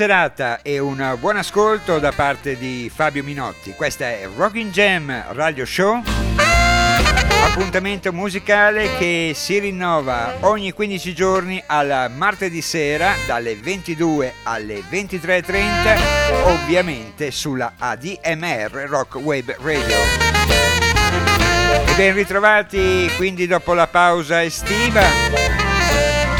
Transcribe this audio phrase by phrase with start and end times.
[0.00, 3.74] Serata e un buon ascolto da parte di Fabio Minotti.
[3.74, 6.00] Questa è Rocking Jam Radio Show.
[7.44, 16.44] Appuntamento musicale che si rinnova ogni 15 giorni al martedì sera dalle 22 alle 23.30,
[16.44, 19.96] ovviamente sulla ADMR Rock Web Radio.
[21.84, 25.02] E ben ritrovati quindi dopo la pausa estiva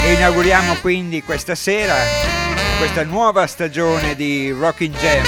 [0.02, 2.39] e inauguriamo quindi questa sera
[2.80, 5.22] questa nuova stagione di Rocking Jam.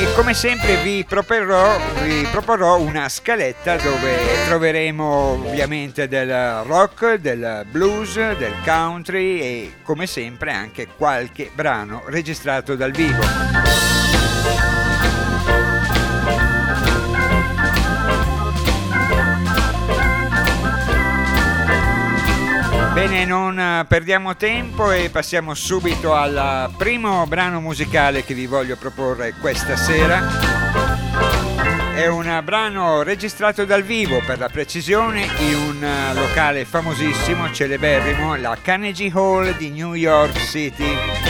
[0.00, 4.16] E come sempre vi proporrò, vi proporrò una scaletta dove
[4.46, 12.74] troveremo ovviamente del rock, del blues, del country e come sempre anche qualche brano registrato
[12.74, 14.07] dal vivo.
[22.98, 28.74] Bene, non eh, perdiamo tempo e passiamo subito al primo brano musicale che vi voglio
[28.74, 30.26] proporre questa sera.
[31.94, 38.34] È un brano registrato dal vivo, per la precisione, in un eh, locale famosissimo, celeberrimo,
[38.34, 41.27] la Carnegie Hall di New York City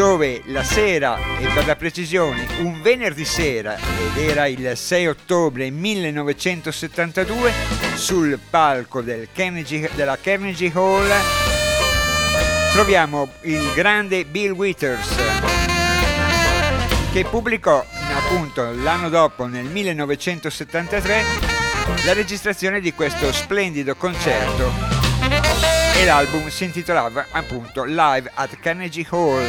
[0.00, 5.68] dove la sera, e per la precisione un venerdì sera, ed era il 6 ottobre
[5.68, 7.52] 1972,
[7.96, 11.06] sul palco del Carnegie, della Carnegie Hall
[12.72, 15.16] troviamo il grande Bill Withers
[17.12, 17.84] che pubblicò
[18.14, 21.24] appunto l'anno dopo nel 1973
[22.06, 24.99] la registrazione di questo splendido concerto
[26.00, 29.46] e l'album si intitolava appunto Live at Carnegie Hall.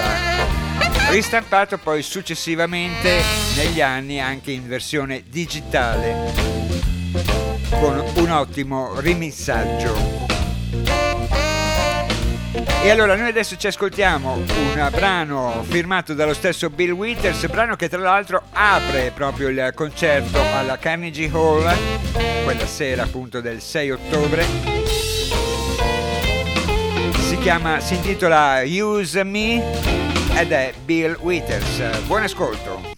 [1.09, 3.22] Ristampato poi successivamente
[3.56, 6.34] negli anni anche in versione digitale
[7.69, 10.19] con un ottimo rimissaggio.
[12.83, 17.88] E allora noi adesso ci ascoltiamo un brano firmato dallo stesso Bill Withers, brano che
[17.88, 25.10] tra l'altro apre proprio il concerto alla Carnegie Hall, quella sera appunto del 6 ottobre
[27.41, 29.63] chiama, si intitola Use Me
[30.38, 32.06] ed è Bill Withers.
[32.06, 32.91] Buon ascolto.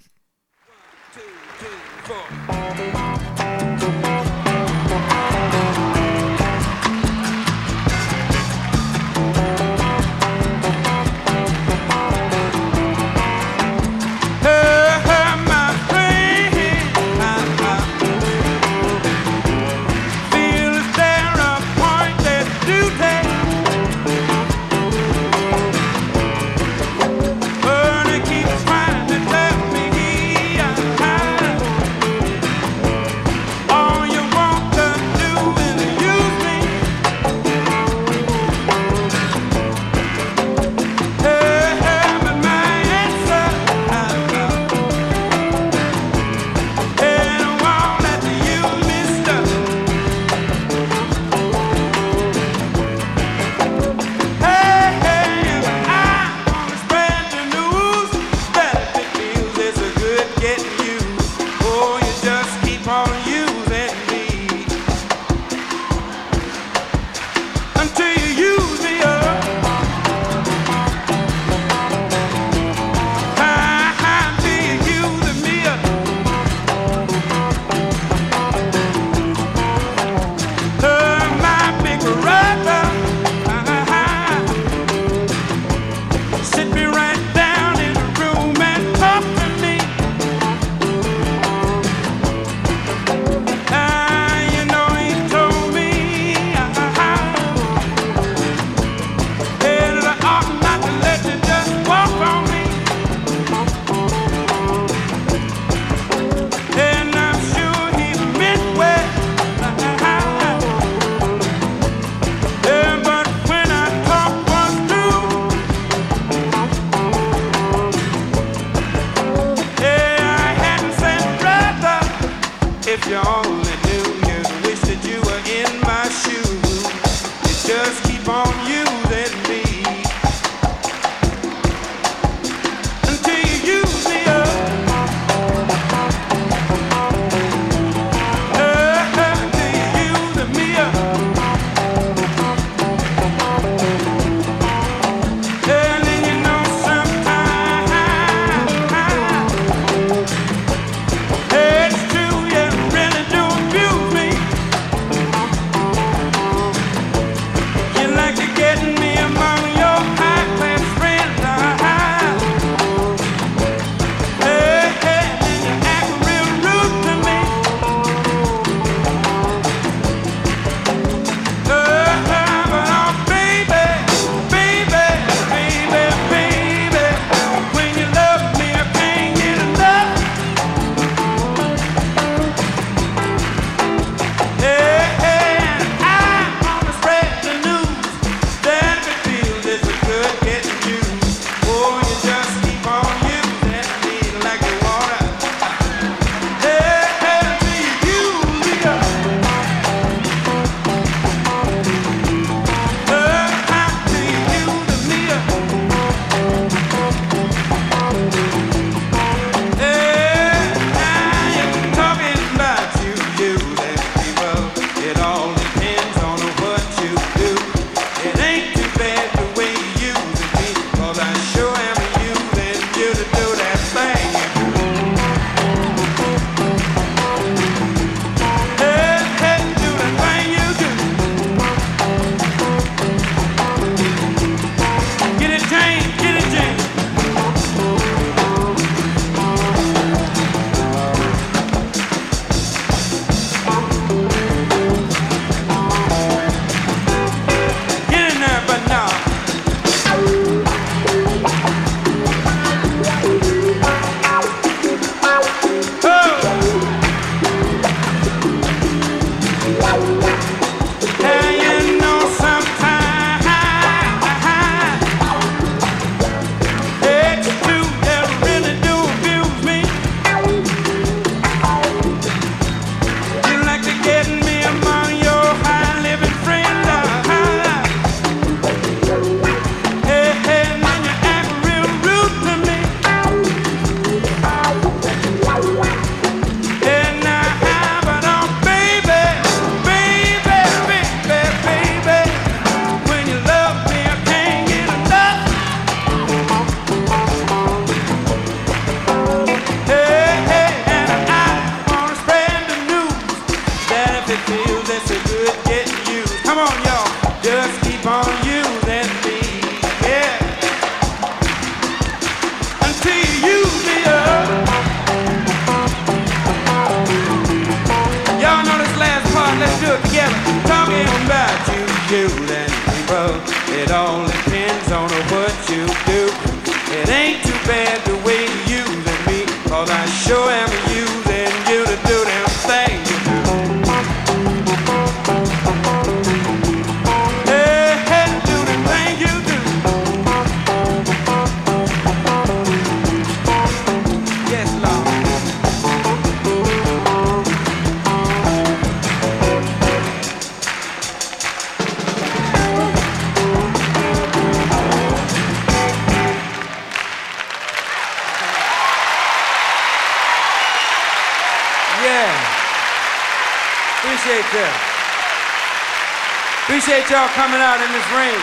[366.93, 368.37] Appreciate y'all coming out in this rain.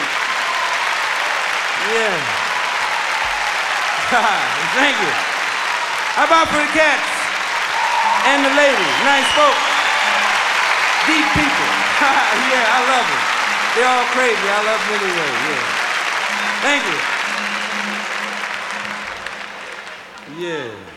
[1.95, 2.19] Yeah.
[4.75, 5.13] Thank you.
[6.19, 7.07] How about for the cats
[8.27, 8.97] and the ladies?
[9.07, 9.55] Nice folks.
[11.07, 11.71] Deep people.
[12.51, 13.23] yeah, I love them.
[13.79, 14.43] They're all crazy.
[14.43, 15.31] I love them anyway.
[15.47, 15.63] Yeah.
[16.67, 16.83] Thank
[20.43, 20.43] you.
[20.43, 20.90] Yeah.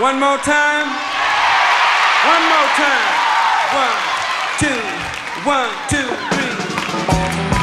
[0.00, 0.86] One more time.
[2.24, 3.14] One more time.
[3.74, 3.98] One,
[4.60, 4.80] two,
[5.44, 7.57] one, two, three.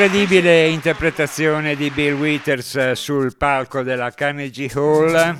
[0.00, 5.36] Incredibile interpretazione di Bill Withers eh, sul palco della Carnegie Hall.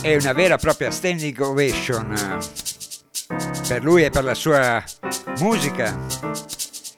[0.00, 2.38] È una vera e propria standing ovation eh,
[3.66, 4.80] per lui e per la sua
[5.40, 5.98] musica.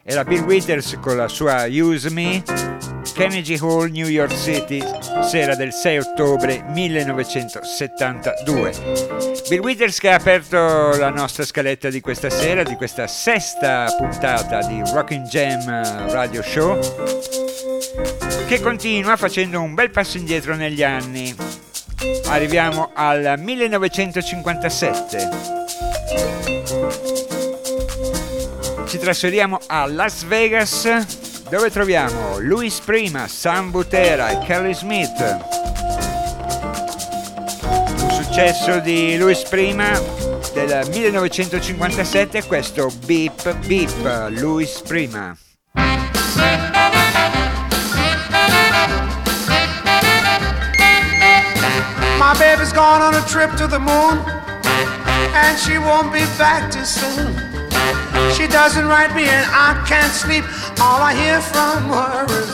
[0.02, 2.42] Era Bill Withers con la sua Use Me,
[3.14, 4.84] Carnegie Hall, New York City,
[5.22, 8.72] sera del 6 ottobre 1972.
[9.48, 14.66] Bill Withers che ha aperto la nostra scaletta di questa sera, di questa sesta puntata
[14.66, 16.78] di Rockin' Jam Radio Show,
[18.46, 21.34] che continua facendo un bel passo indietro negli anni.
[22.26, 25.54] Arriviamo al 1957.
[28.86, 35.38] Ci trasferiamo a Las Vegas dove troviamo Luis Prima, Sam Butera e Kelly Smith.
[37.62, 39.90] Un successo di Luis Prima
[40.52, 45.36] del 1957 è questo Beep Beep, Luis Prima.
[52.18, 54.18] My baby's gone on a trip to the moon,
[55.32, 57.56] and she won't be back too soon.
[58.34, 60.44] She doesn't write me, and I can't sleep.
[60.78, 62.50] All I hear from her is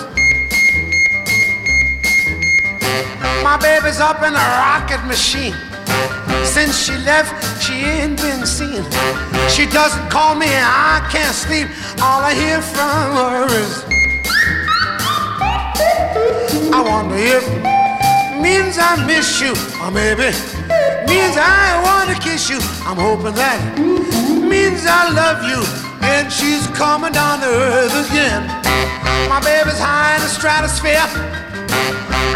[3.43, 5.55] my baby's up in a rocket machine.
[6.45, 8.83] Since she left, she ain't been seen.
[9.49, 11.69] She doesn't call me, and I can't sleep.
[12.01, 13.93] All I hear from her is
[16.73, 17.45] I wonder if
[18.41, 19.53] means I miss you,
[19.83, 20.35] oh maybe
[21.07, 22.59] means I wanna kiss you.
[22.87, 25.61] I'm hoping that means I love you,
[26.13, 28.43] and she's coming down to earth again.
[29.29, 31.09] My baby's high in the stratosphere.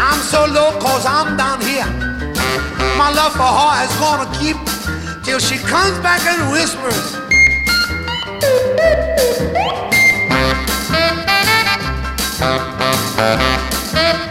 [0.01, 1.85] I'm so low cause I'm down here.
[2.97, 4.57] My love for her is gonna keep
[5.23, 7.15] till she comes back and whispers.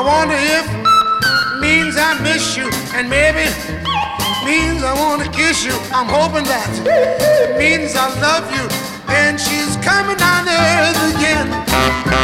[0.06, 0.66] wonder if
[1.60, 3.50] means I miss you, and maybe
[4.46, 5.74] means I wanna kiss you.
[5.90, 6.70] I'm hoping that
[7.58, 8.70] means I love you,
[9.10, 11.50] and she's coming down to earth again.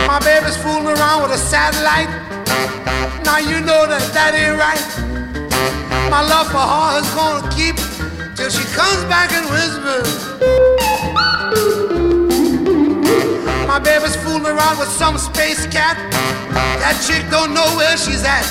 [0.05, 2.09] My baby's fooling around with a satellite.
[3.25, 4.85] Now you know that that ain't right.
[6.13, 7.77] My love for her is gonna keep
[8.37, 10.21] till she comes back and whispers.
[13.71, 15.95] My baby's fooling around with some space cat.
[16.83, 18.43] That chick don't know where she's at.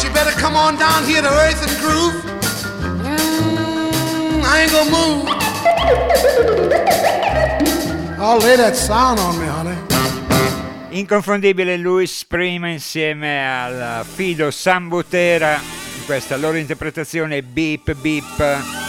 [0.00, 2.14] She better come on down here to Earth and groove.
[3.04, 5.28] Mm, I ain't gonna move.
[8.18, 9.76] I'll lay that sound on me, honey.
[10.98, 15.60] Inconfondibile Louis Prima insieme al fido Sam Butera
[15.98, 18.81] in questa loro interpretazione Beep Beep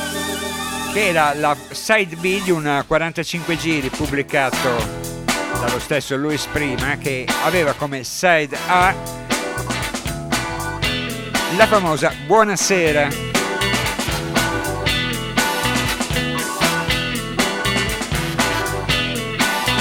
[0.93, 4.69] che era la side B di un 45 giri pubblicato
[5.59, 8.93] dallo stesso Louis Prima che aveva come side A
[11.57, 13.07] la famosa Buonasera.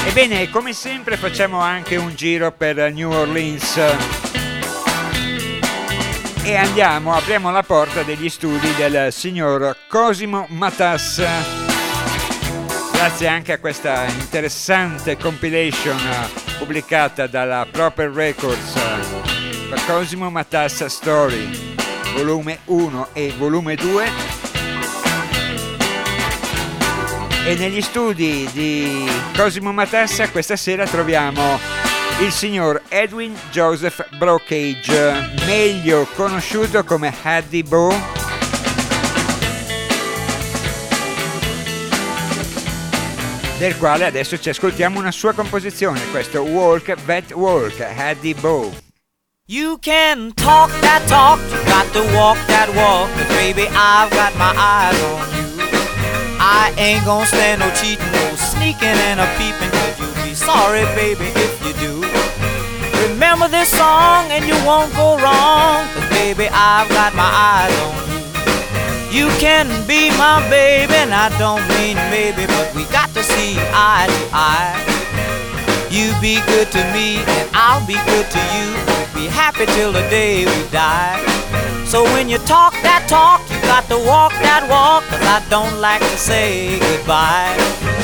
[0.06, 4.21] Ebbene, come sempre facciamo anche un giro per New Orleans
[6.44, 11.22] e andiamo, apriamo la porta degli studi del signor Cosimo Matas.
[12.92, 15.98] Grazie anche a questa interessante compilation
[16.58, 18.72] pubblicata dalla Proper Records
[19.68, 21.74] per Cosimo Matas Story,
[22.14, 24.06] volume 1 e volume 2
[27.44, 31.81] e negli studi di Cosimo Matassa questa sera troviamo
[32.22, 38.20] il signor Edwin Joseph Brocage, meglio conosciuto come Haddy Bo.
[43.58, 48.72] del quale adesso ci ascoltiamo una sua composizione, questo Walk That Walk, Haddy Bo.
[49.46, 54.52] You can talk that talk, you got to walk that walk, baby, I've got my
[54.56, 55.42] eyes on you.
[56.38, 60.82] I ain't gonna stand no cheating, no sneaking and a peeping, cause you'll be sorry,
[60.96, 62.11] baby, if you do.
[63.02, 67.98] Remember this song and you won't go wrong, cause baby, I've got my eyes on
[69.10, 69.26] you.
[69.26, 73.58] You can be my baby, and I don't mean maybe, but we got to see
[73.74, 74.78] eye to eye.
[75.90, 78.70] You be good to me, and I'll be good to you.
[78.86, 81.18] We'll be happy till the day we die.
[81.84, 85.80] So when you talk that talk, you got to walk that walk, cause I don't
[85.80, 88.01] like to say goodbye.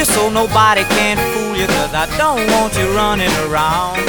[0.00, 4.00] You so nobody can fool you, cause I don't want you running around.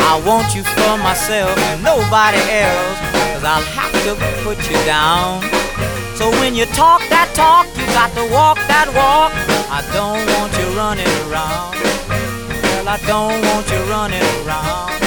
[0.00, 2.98] I want you for myself and nobody else,
[3.36, 5.42] cause I'll have to put you down.
[6.16, 9.36] So when you talk that talk, you got to walk that walk.
[9.68, 11.76] I don't want you running around.
[12.72, 15.01] Well, I don't want you running around.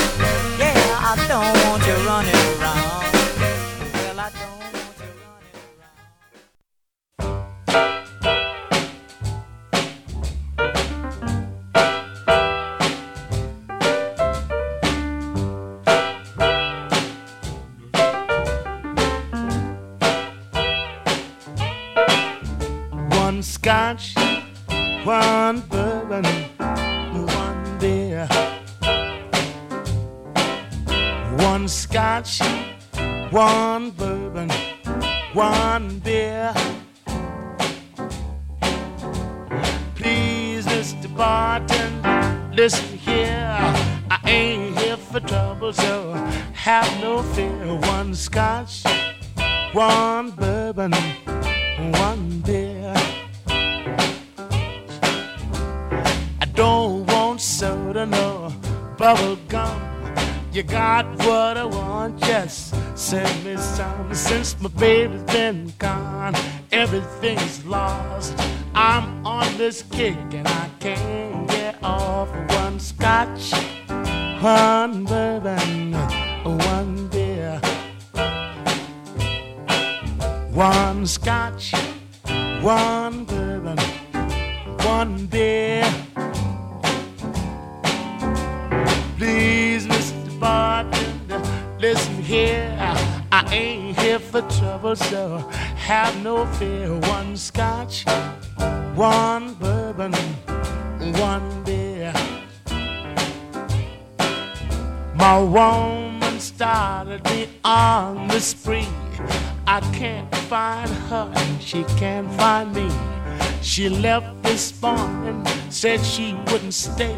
[116.75, 117.15] stay.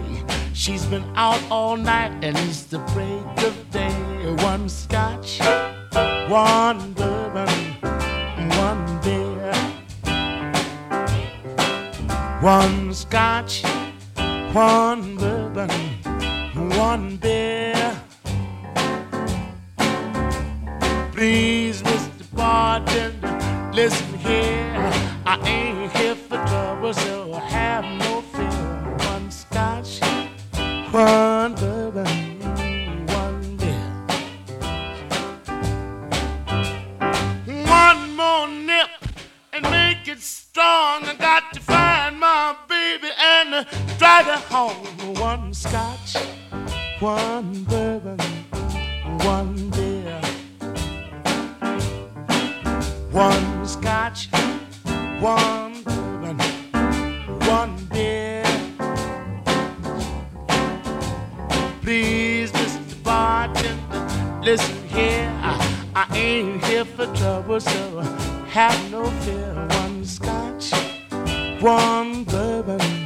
[0.54, 3.07] She's been out all night and needs to pray.
[61.88, 63.02] please, Mr.
[63.02, 65.32] Bartender, listen here.
[65.42, 65.56] I,
[65.96, 68.02] I ain't here for trouble, so
[68.50, 69.54] have no fear.
[69.70, 70.74] One scotch,
[71.62, 72.97] one bourbon.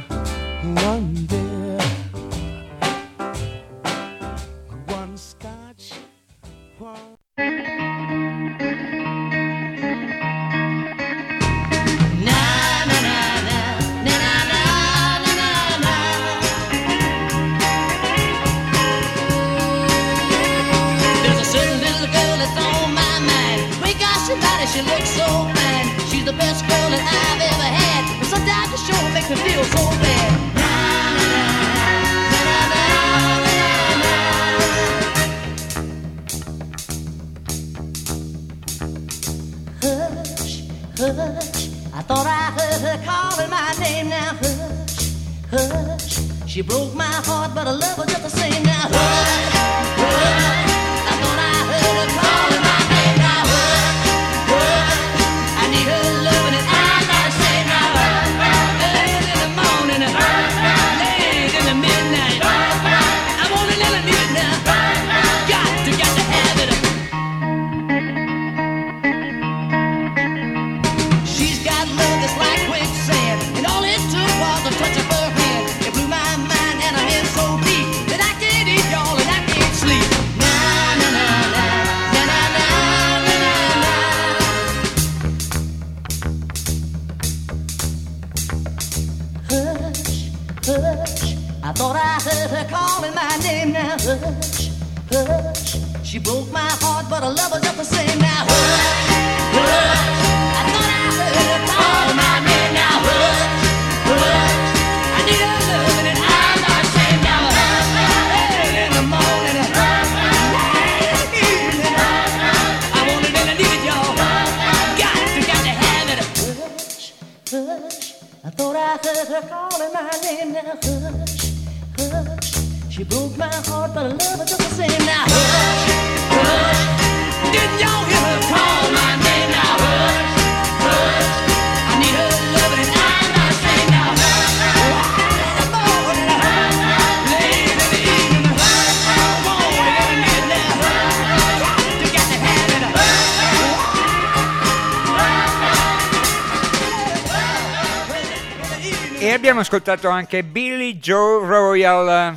[149.72, 152.36] Ascoltato anche Billy Joe Royal.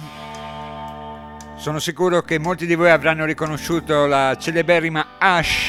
[1.58, 5.68] Sono sicuro che molti di voi avranno riconosciuto la celeberrima Ash,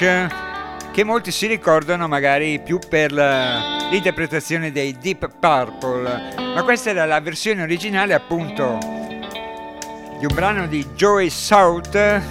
[0.92, 7.18] che molti si ricordano magari più per l'interpretazione dei Deep Purple, ma questa era la
[7.18, 8.79] versione originale appunto
[10.20, 12.22] di un brano di Joey South,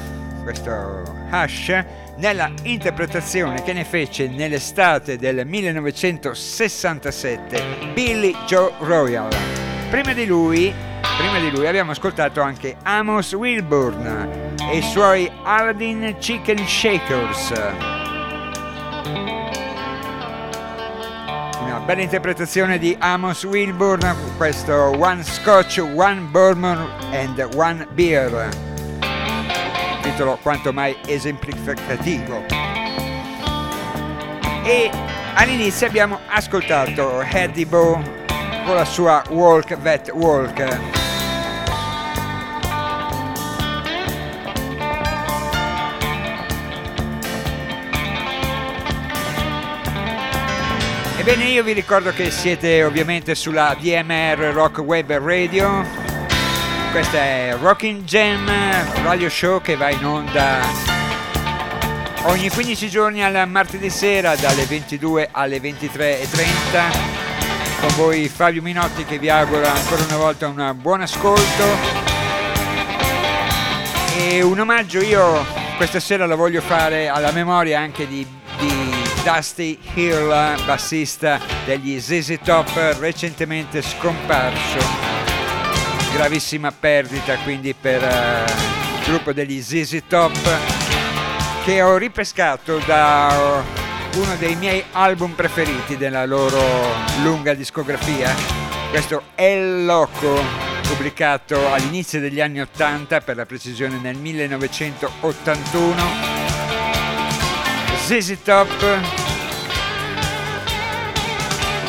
[0.43, 1.83] questo Ash,
[2.17, 9.27] nella interpretazione che ne fece nell'estate del 1967 Billy Joe Royal.
[9.89, 10.73] Prima di lui,
[11.17, 17.51] prima di lui abbiamo ascoltato anche Amos Wilburn e i suoi Aladdin Chicken Shakers.
[21.61, 28.73] Una bella interpretazione di Amos Wilburn, questo One Scotch, One Bourbon and One Beer
[30.15, 32.45] titolo quanto mai esemplificativo.
[34.63, 34.89] E
[35.33, 38.01] all'inizio abbiamo ascoltato Eddie Bow
[38.65, 40.79] con la sua Walk That Walk.
[51.17, 56.04] Ebbene io vi ricordo che siete ovviamente sulla DMR Rock Web Radio
[56.95, 58.49] questa è Rocking Jam
[59.03, 60.61] radio show che va in onda
[62.27, 69.19] ogni 15 giorni al martedì sera dalle 22 alle 23.30 con voi Fabio Minotti che
[69.19, 71.65] vi augura ancora una volta un buon ascolto.
[74.17, 78.25] E un omaggio io questa sera lo voglio fare alla memoria anche di,
[78.57, 85.14] di Dusty Hill bassista degli ZZ Top recentemente scomparso
[86.15, 90.31] gravissima perdita quindi per uh, il gruppo degli ZZ Top
[91.65, 93.61] che ho ripescato da
[94.15, 96.61] uno dei miei album preferiti della loro
[97.21, 98.33] lunga discografia.
[98.89, 100.41] Questo El Loco
[100.87, 106.03] pubblicato all'inizio degli anni 80 per la precisione nel 1981
[108.05, 109.24] ZZ Top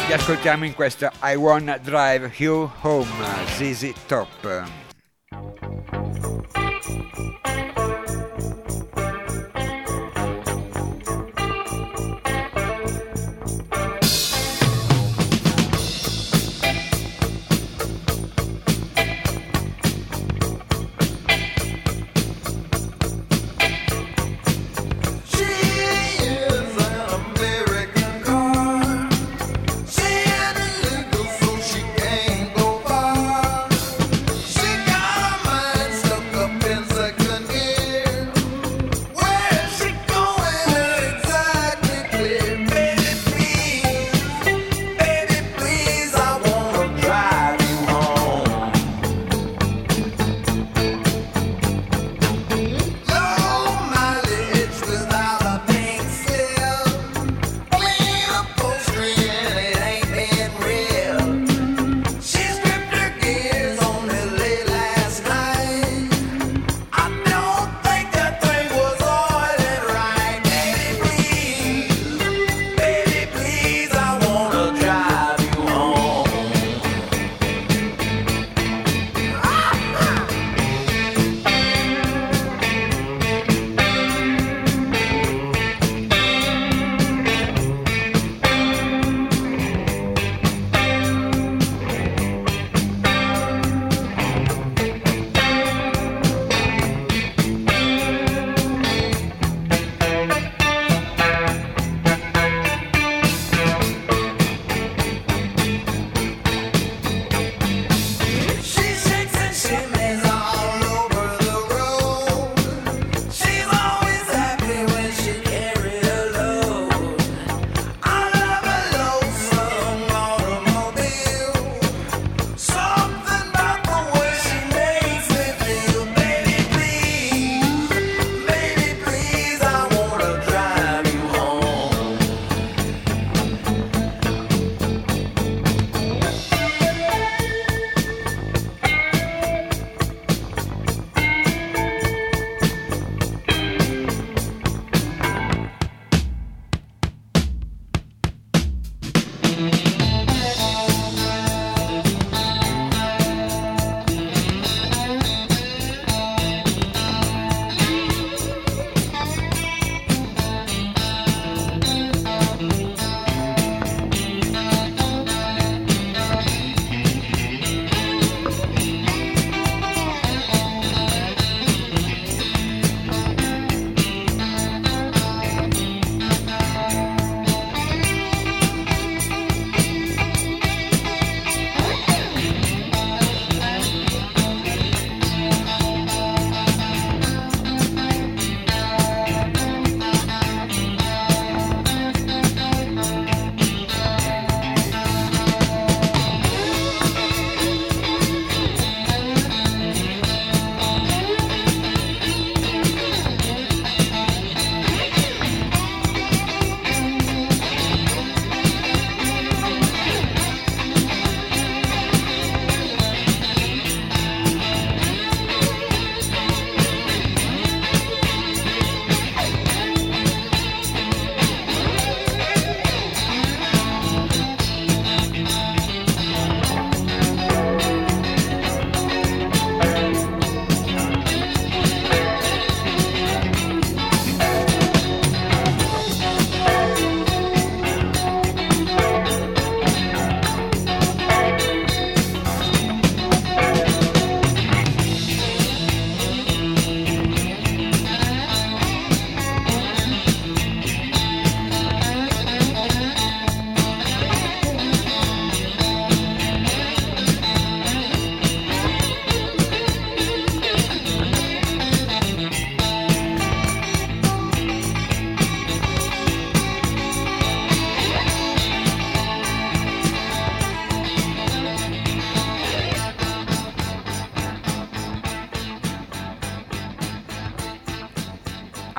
[0.07, 3.11] li ascoltiamo in questa I Wanna Drive You Home,
[3.57, 4.29] ZZ Top.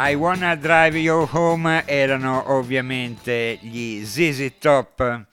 [0.10, 5.26] I Wanna Drive You Home erano ovviamente gli ZZ Top.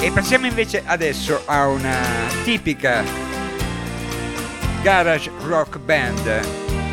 [0.00, 1.96] E passiamo invece adesso a una
[2.44, 3.02] tipica
[4.82, 6.46] garage rock band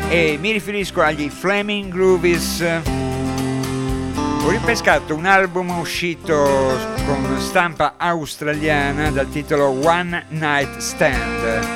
[0.08, 3.05] e mi riferisco agli Flaming Groovies.
[4.46, 6.32] Ho ripescato un album uscito
[7.04, 11.66] con stampa australiana dal titolo One Night Stand.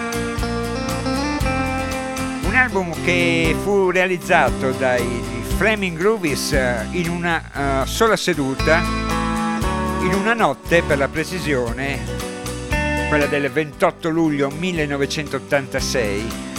[2.44, 5.20] Un album che fu realizzato dai
[5.56, 6.52] Flaming Groovies
[6.92, 8.80] in una uh, sola seduta
[10.02, 11.98] in una notte per la precisione,
[13.08, 16.49] quella del 28 luglio 1986,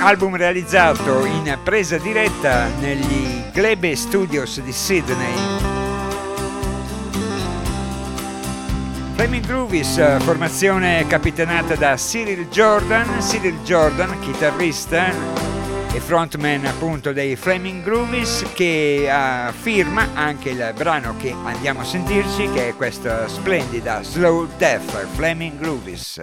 [0.00, 5.34] album realizzato in presa diretta negli Glebe Studios di Sydney.
[9.14, 15.12] Flaming Groovies, formazione capitanata da Cyril Jordan, Cyril Jordan, chitarrista,
[15.92, 21.84] e frontman appunto dei Flaming Groovies che uh, firma anche il brano che andiamo a
[21.84, 26.20] sentirci che è questa splendida Slow Death Flaming Groovies.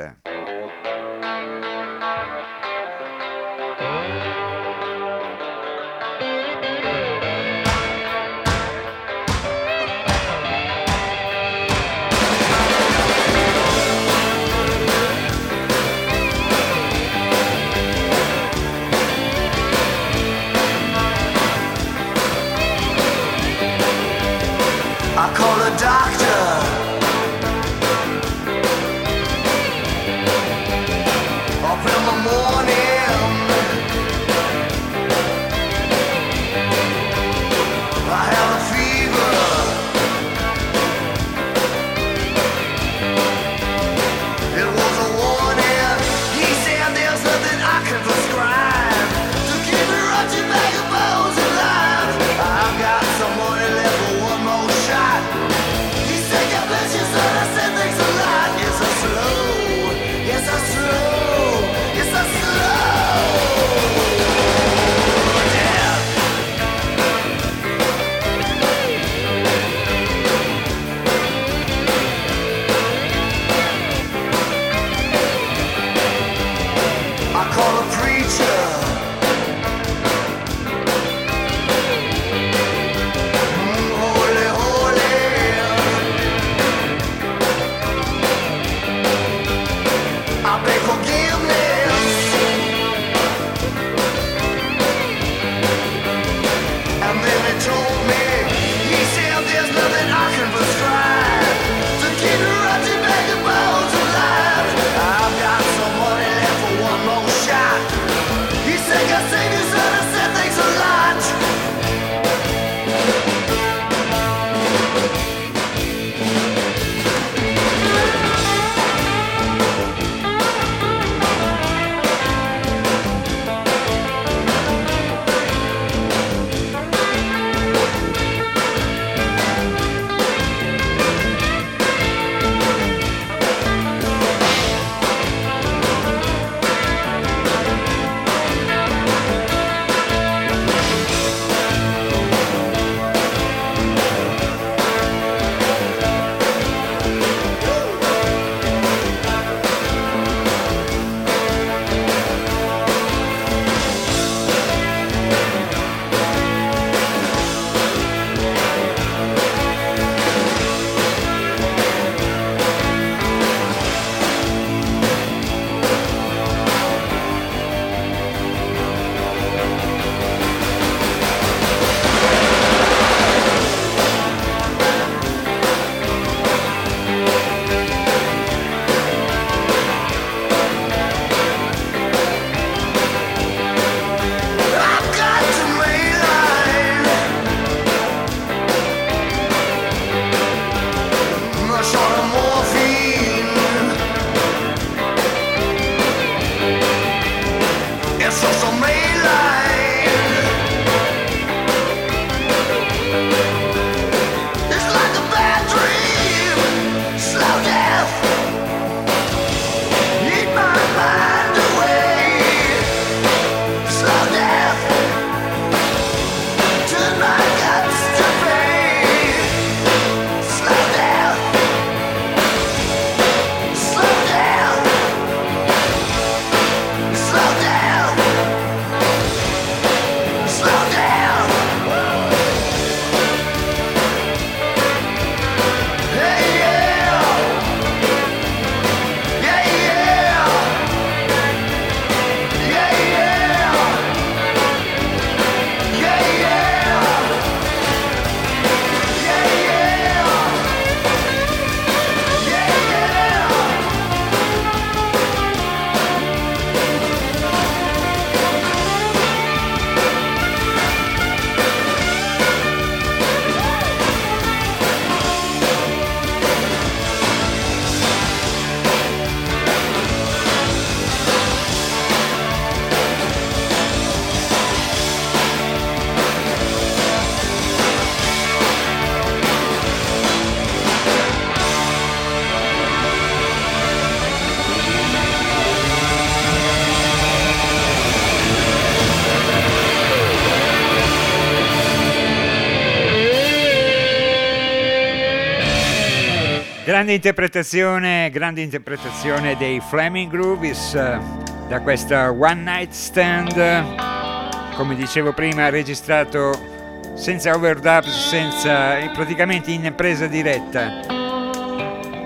[297.06, 301.20] Grande interpretazione, grande interpretazione dei Flaming Groovies eh,
[301.68, 310.26] da questa One Night Stand, come dicevo prima, registrato senza overdubs, senza, praticamente in presa
[310.26, 311.02] diretta.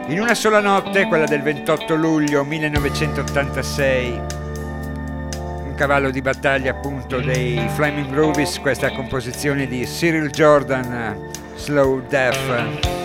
[0.08, 4.22] In una sola notte, quella del 28 luglio 1986,
[5.36, 12.99] un cavallo di battaglia appunto dei Flaming Groovies, questa composizione di Cyril Jordan, Slow Death.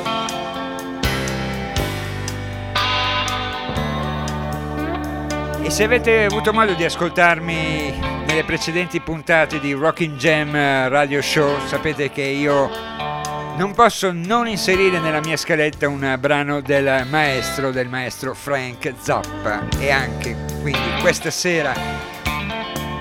[5.75, 10.53] Se avete avuto modo di ascoltarmi nelle precedenti puntate di Rocking Jam
[10.89, 12.71] Radio Show, sapete che io
[13.57, 19.67] non posso non inserire nella mia scaletta un brano del maestro, del maestro Frank Zappa.
[19.81, 21.75] E anche quindi questa sera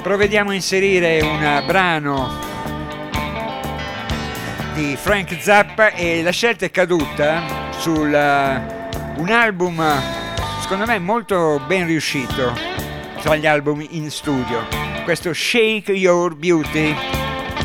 [0.01, 2.27] provvediamo a inserire un brano
[4.73, 10.21] di Frank Zappa e la scelta è caduta su un album
[10.63, 12.57] secondo me molto ben riuscito
[13.21, 14.65] tra gli album in studio.
[15.03, 16.95] Questo Shake Your Beauty,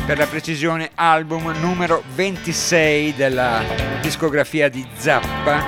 [0.05, 3.63] per la precisione album numero 26 della
[4.01, 5.65] discografia di Zappa,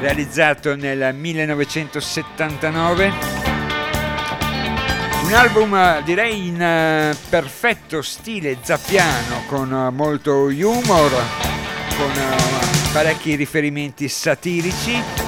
[0.00, 3.12] realizzato nel 1979.
[5.22, 11.10] Un album direi in uh, perfetto stile zappiano, con uh, molto humor,
[11.96, 15.21] con uh, parecchi riferimenti satirici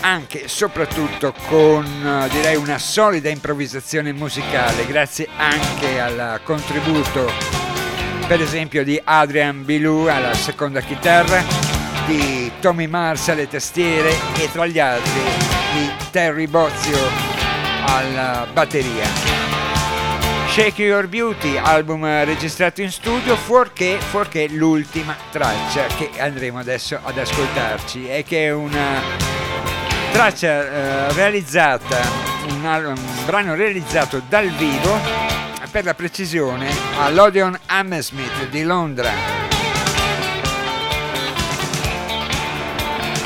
[0.00, 7.30] anche e soprattutto con eh, direi una solida improvvisazione musicale, grazie anche al contributo
[8.26, 11.42] per esempio di Adrian Bilou alla seconda chitarra,
[12.06, 15.20] di Tommy Mars alle tastiere e tra gli altri
[15.72, 16.98] di Terry Bozio
[17.86, 19.06] alla batteria.
[20.50, 27.16] Shake Your Beauty, album registrato in studio, fuorché, fuorché l'ultima traccia che andremo adesso ad
[27.16, 29.37] ascoltarci e che è una
[30.12, 31.98] traccia eh, realizzata,
[32.48, 34.98] un, un, brano realizzato dal vivo,
[35.70, 39.10] per la precisione, all'Odeon Hammersmith di Londra.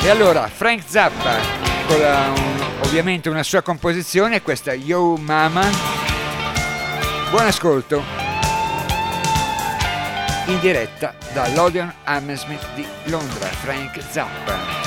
[0.01, 1.37] E allora, Frank Zappa,
[1.87, 5.69] con la, un, ovviamente una sua composizione, questa Yo Mama.
[7.29, 8.03] Buon ascolto
[10.47, 14.82] in diretta dall'Odeon Hammersmith di Londra, Frank Zappa.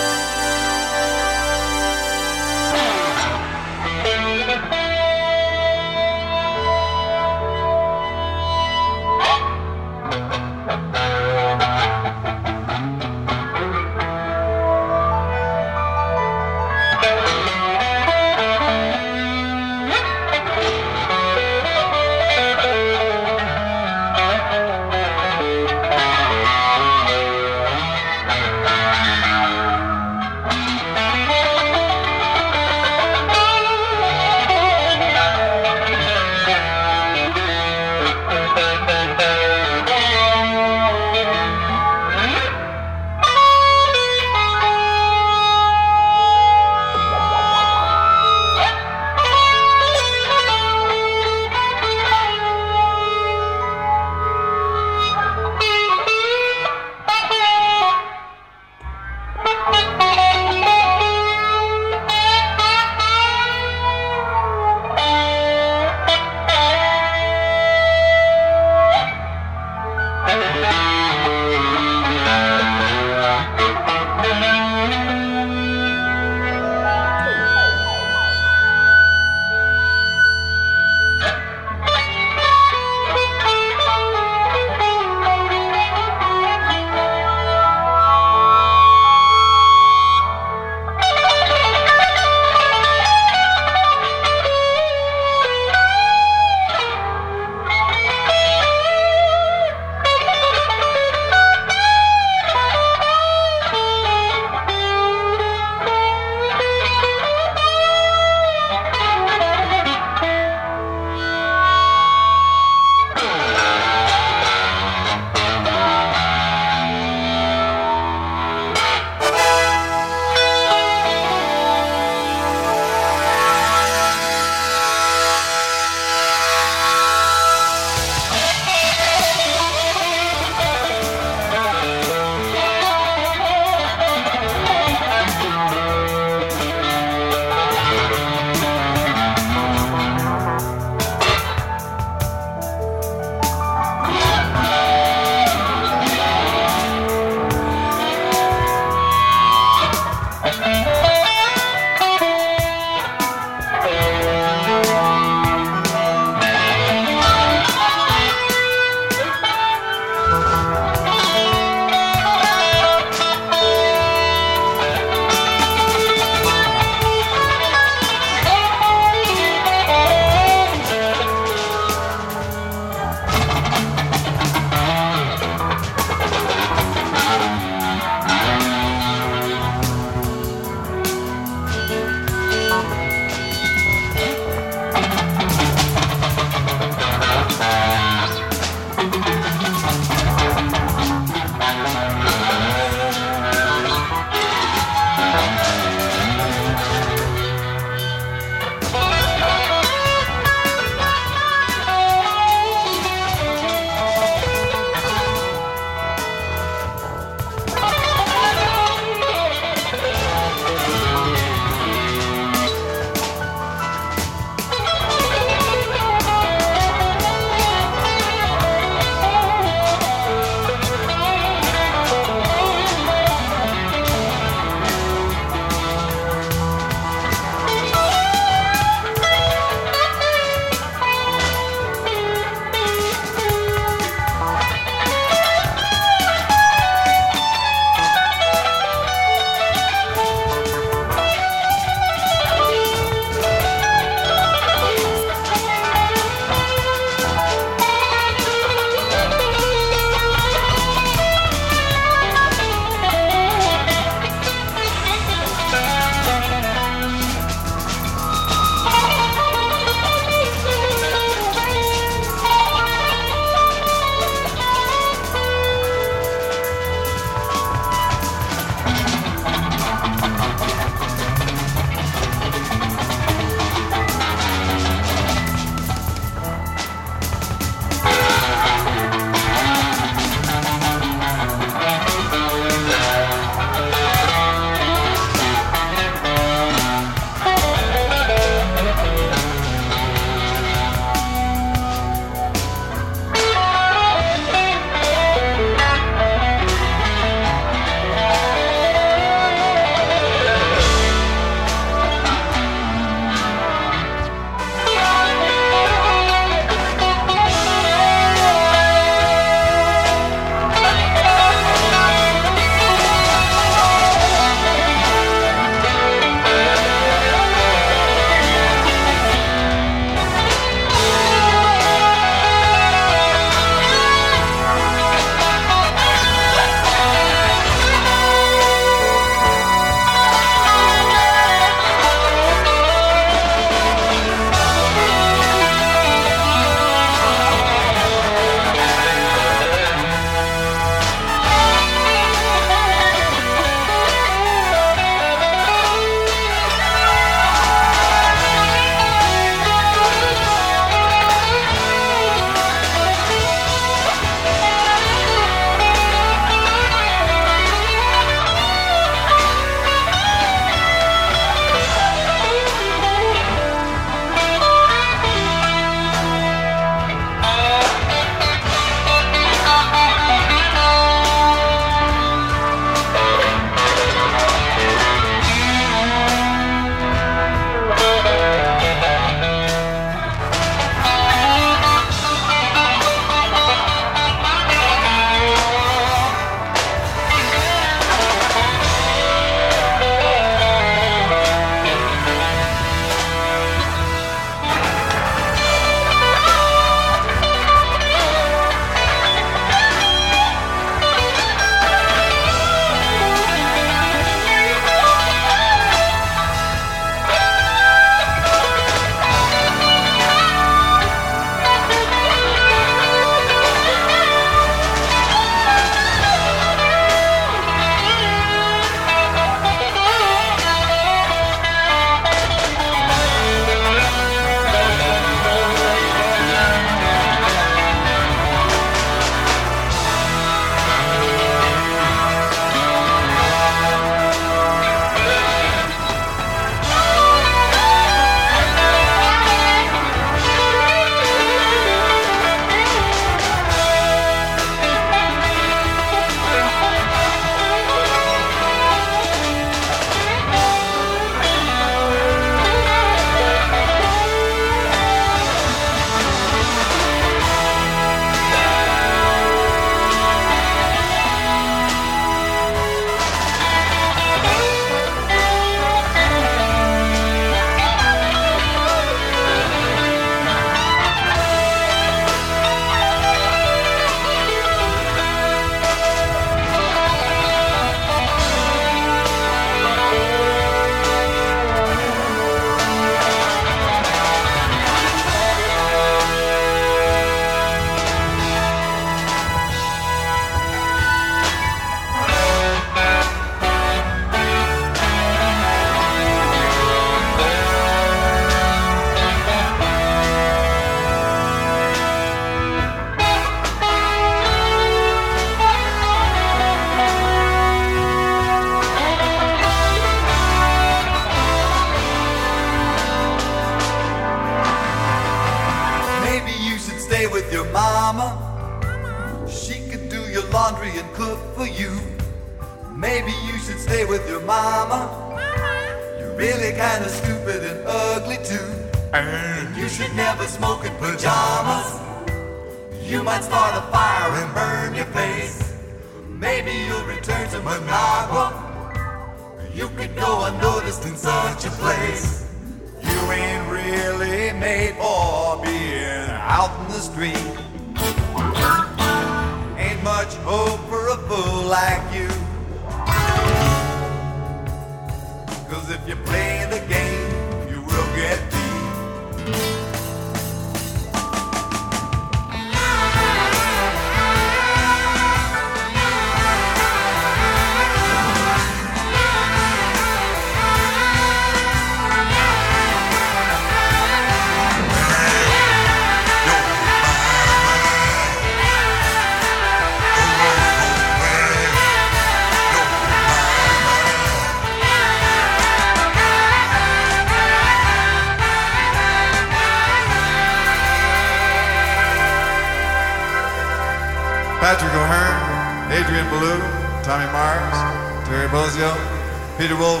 [599.66, 600.00] Peter Wolf,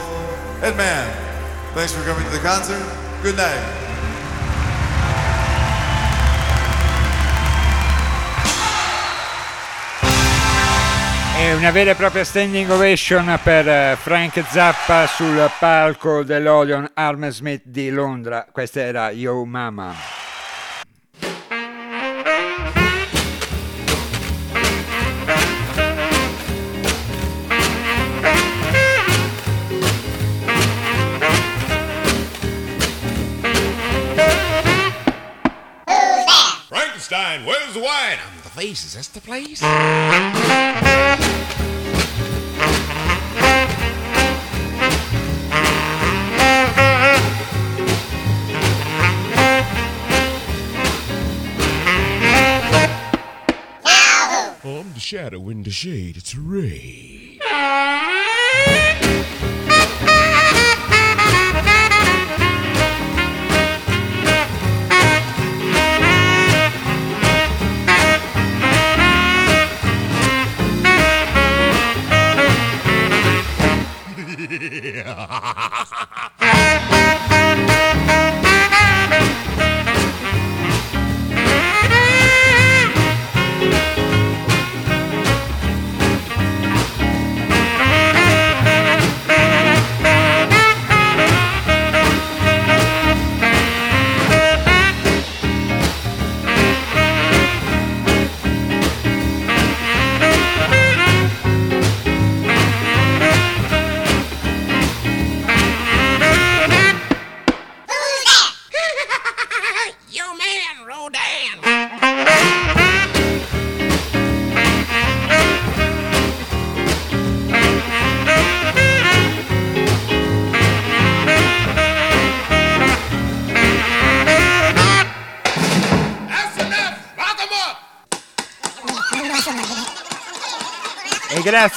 [0.62, 1.10] Ed Mann.
[1.74, 2.80] Thanks for coming to the concert.
[3.20, 3.84] Good night.
[11.36, 17.62] È una vera e propria standing ovation per eh, Frank Zappa sul palco dell'Odeon Hammersmith
[17.64, 18.46] di Londra.
[18.52, 20.15] Questa era Yo Mama.
[38.56, 38.86] Face.
[38.86, 39.62] Is this the place?
[54.64, 56.16] I'm the shadow in the shade.
[56.16, 57.15] It's Ray.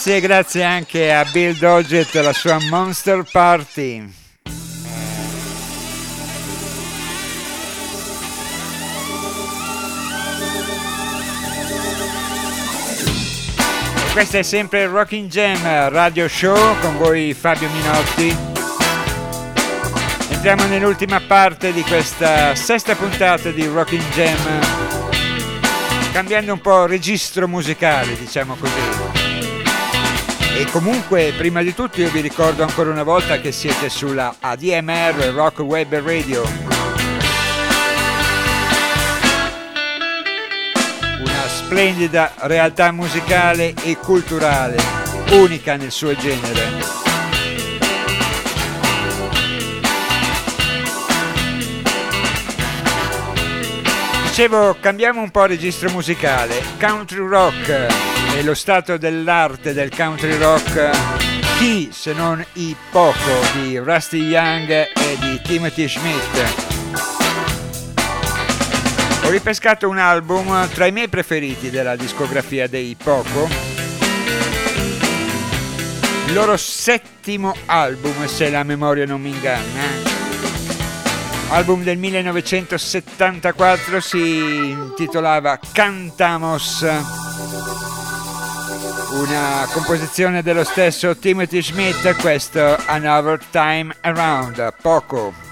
[0.09, 4.11] Grazie, grazie anche a Bill Doggett e la sua Monster Party.
[14.11, 18.35] Questo è sempre il Rocking Jam Radio Show con voi Fabio Minotti.
[20.29, 24.59] Entriamo nell'ultima parte di questa sesta puntata di Rocking Jam
[26.11, 29.08] cambiando un po' registro musicale, diciamo così.
[30.55, 35.31] E comunque, prima di tutto, io vi ricordo ancora una volta che siete sulla ADMR
[35.33, 36.43] Rock Web Radio.
[41.19, 44.77] Una splendida realtà musicale e culturale,
[45.31, 46.97] unica nel suo genere.
[54.23, 56.61] Dicevo, cambiamo un po' registro musicale.
[56.79, 60.89] Country rock e lo stato dell'arte del country rock.
[61.57, 63.15] Chi se non i poco
[63.53, 66.67] di Rusty Young e di Timothy Schmidt.
[69.23, 73.47] Ho ripescato un album tra i miei preferiti della discografia dei Poco.
[76.25, 80.17] Il loro settimo album, se la memoria non mi inganna.
[81.49, 86.85] album del 1974 si intitolava Cantamos,
[89.19, 95.48] una composizione dello stesso Timothy Schmidt, questo Another Time Around, poco.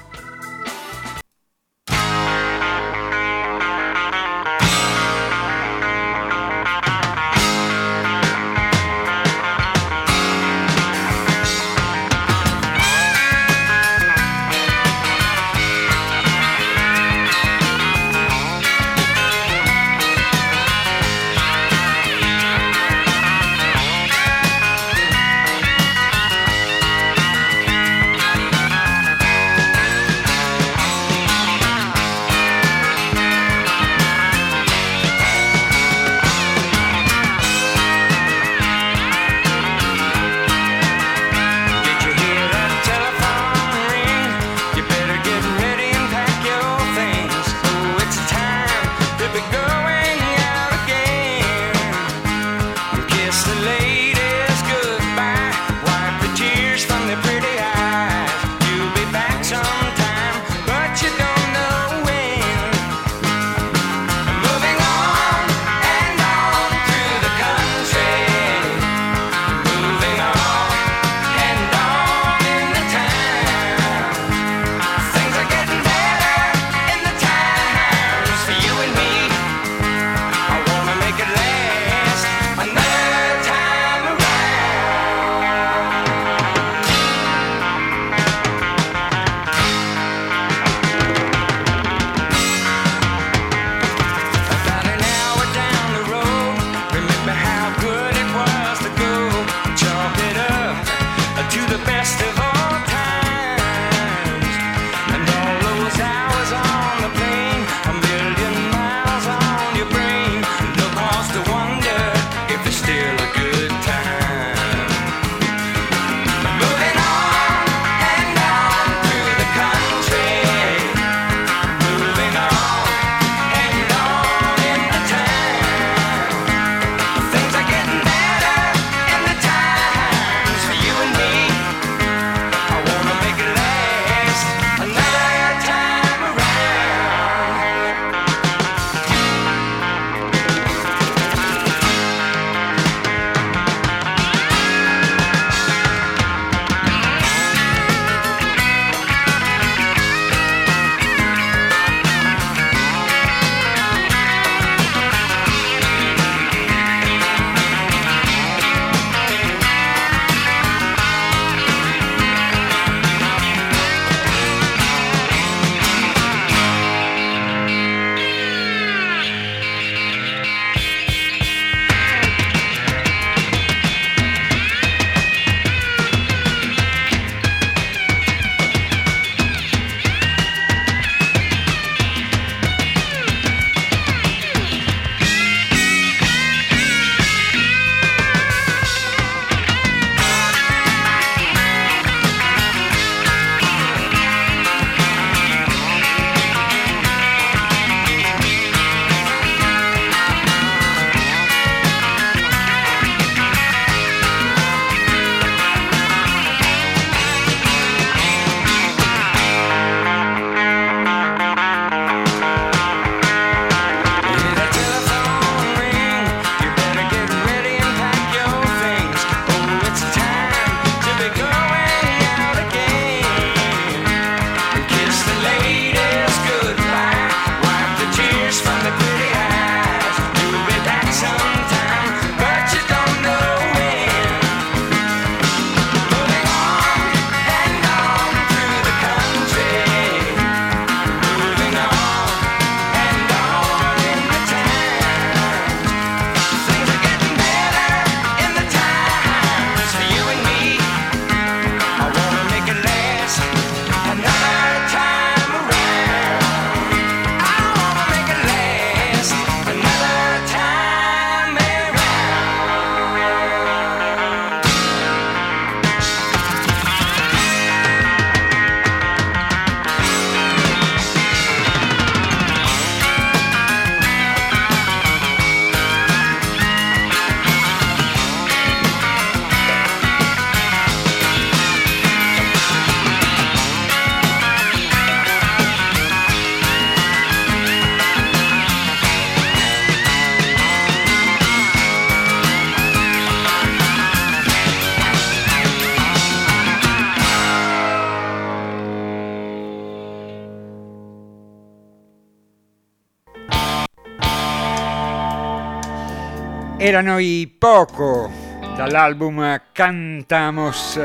[306.87, 308.31] Erano i Poco
[308.77, 310.97] dall'album Cantamos.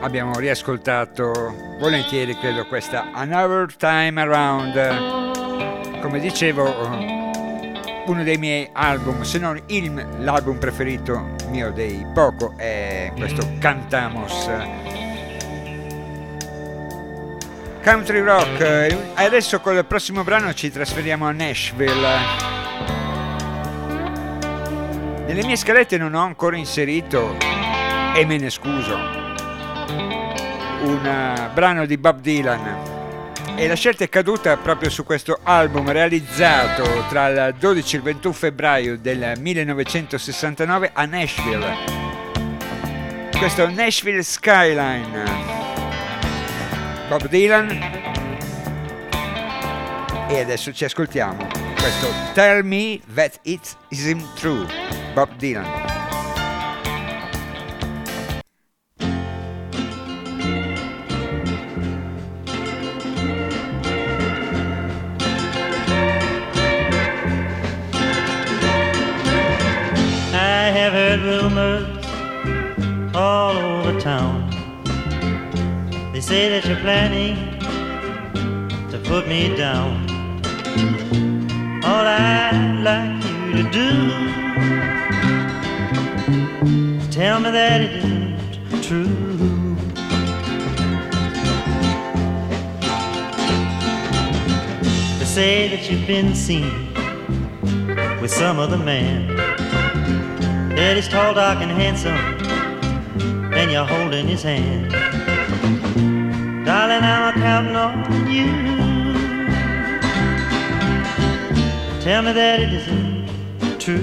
[0.00, 6.00] Abbiamo riascoltato volentieri, credo, questa Another Time Around.
[6.00, 6.64] Come dicevo,
[8.06, 14.50] uno dei miei album, se non il, l'album preferito mio dei Poco è questo Cantamos.
[17.84, 18.60] Country Rock.
[18.60, 22.67] E adesso con il prossimo brano ci trasferiamo a Nashville.
[25.28, 27.36] Nelle mie scalette non ho ancora inserito,
[28.14, 33.52] e me ne scuso, un eh, brano di Bob Dylan.
[33.54, 38.04] E la scelta è caduta proprio su questo album realizzato tra il 12 e il
[38.04, 41.76] 21 febbraio del 1969 a Nashville.
[43.36, 45.24] Questo Nashville Skyline.
[47.06, 47.68] Bob Dylan.
[50.30, 54.66] E adesso ci ascoltiamo questo Tell Me That It Isn't True.
[55.14, 55.64] Bob Dylan.
[70.34, 71.86] I have heard rumors
[73.14, 74.50] all over town.
[76.12, 77.58] They say that you're planning
[78.90, 80.08] to put me down.
[81.98, 83.90] All I'd like you to do
[86.96, 89.74] is tell me that it isn't true.
[95.18, 96.94] They say that you've been seen
[98.20, 99.34] with some other man.
[100.76, 102.14] That he's tall, dark, and handsome,
[103.52, 104.92] and you're holding his hand.
[106.64, 108.77] Darling, I'm counting on you.
[112.08, 113.28] Tell me that it isn't
[113.78, 114.02] true.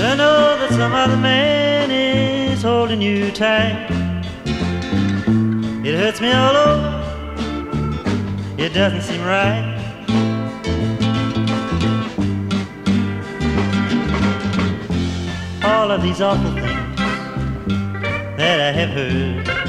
[0.00, 3.90] I know that some other man is holding you tight.
[5.84, 7.02] It hurts me all over.
[8.56, 9.68] It doesn't seem right.
[15.62, 16.96] All of these awful things
[18.38, 19.61] that I have heard.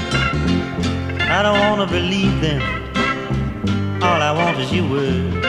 [1.35, 2.61] I don't want to believe them.
[4.03, 5.43] All I want is your word.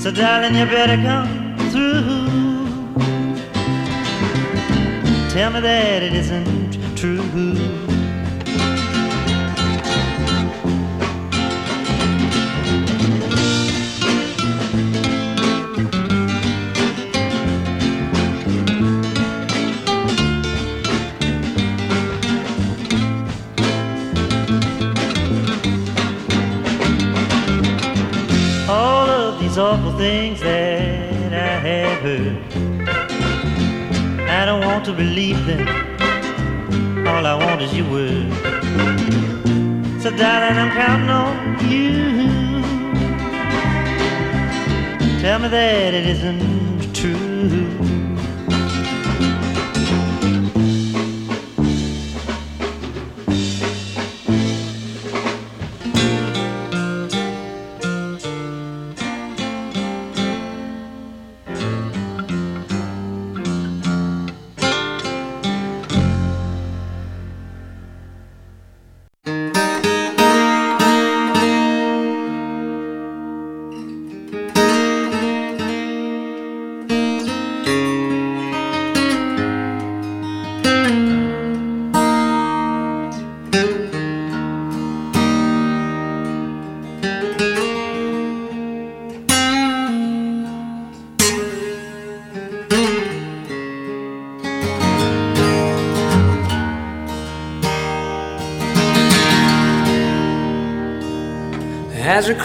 [0.00, 2.32] So, darling, you better come through.
[5.28, 7.81] Tell me that it isn't true.
[29.52, 32.38] These awful things that I have heard.
[34.26, 35.68] I don't want to believe them.
[37.06, 38.32] All I want is your word.
[40.00, 41.34] So, darling, I'm counting on
[41.70, 42.62] you.
[45.20, 46.61] Tell me that it isn't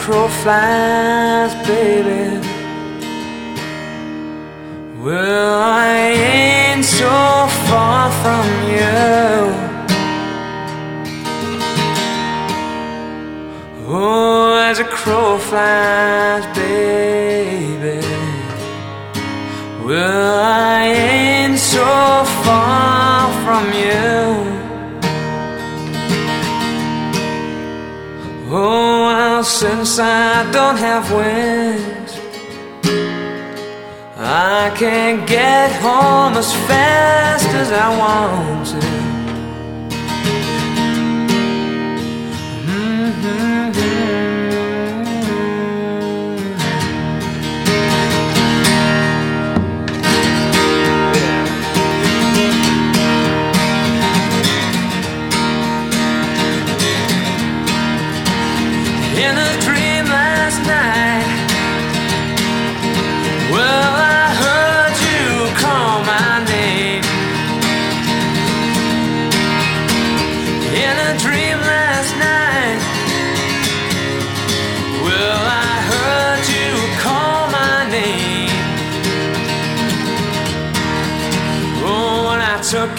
[0.10, 1.17] As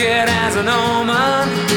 [0.01, 1.68] it as an omen.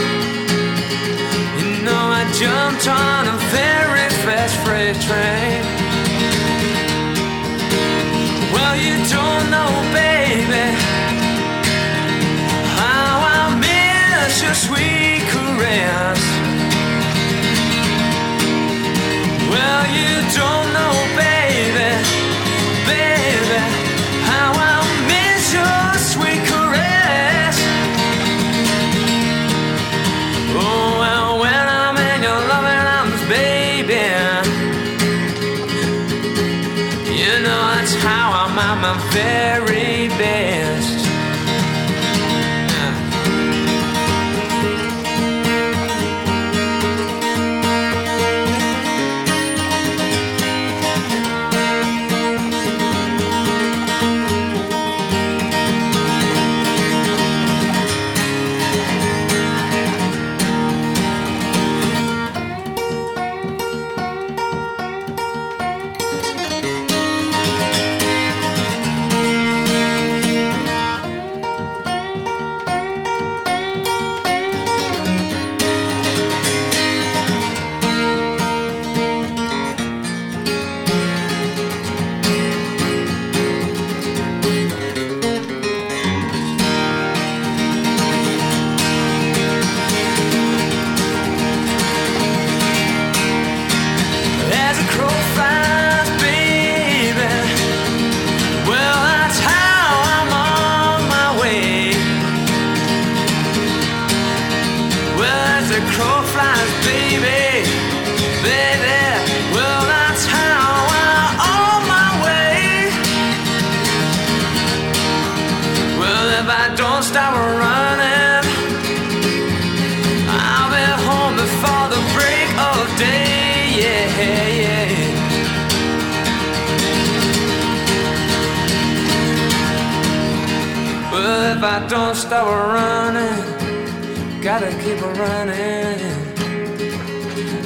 [132.32, 136.00] Stop running, gotta keep running.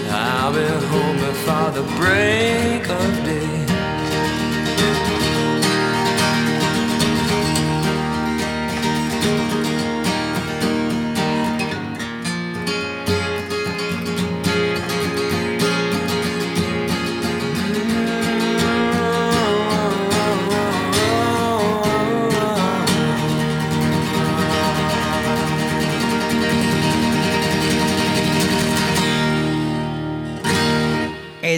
[0.09, 3.44] I'll be home before the break of day.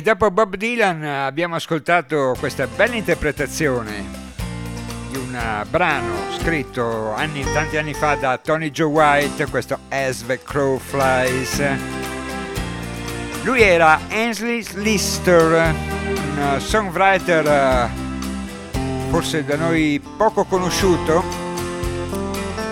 [0.07, 4.05] Dopo Bob Dylan abbiamo ascoltato questa bella interpretazione
[5.11, 10.25] di un eh, brano scritto anni- tanti anni fa da Tony Joe White, questo As
[10.25, 11.61] the Crow Flies.
[13.43, 17.89] Lui era Ainsley Lister, un eh, songwriter eh,
[19.09, 21.21] forse da noi poco conosciuto.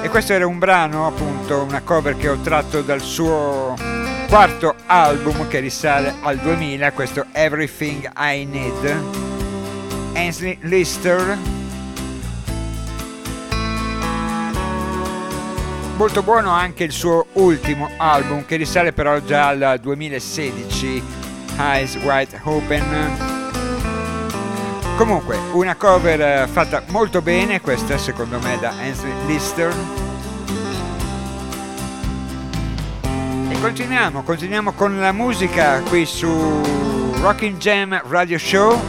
[0.01, 3.94] E questo era un brano, appunto, una cover che ho tratto dal suo
[4.27, 9.03] quarto album che risale al 2000, questo Everything I Need.
[10.13, 11.37] Ainsley Lister.
[15.97, 21.03] Molto buono anche il suo ultimo album che risale però già al 2016,
[21.57, 23.33] Eyes Wide Open.
[24.97, 30.04] Comunque, una cover eh, fatta molto bene, questa secondo me da Ainsley Lister.
[33.65, 36.29] Continuiamo, continuiamo con la musica qui su
[37.19, 38.79] Rocking Jam Radio Show